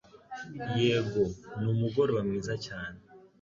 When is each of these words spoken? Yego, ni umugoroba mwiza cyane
Yego, 0.81 1.23
ni 1.59 1.67
umugoroba 1.73 2.19
mwiza 2.27 2.53
cyane 2.65 2.99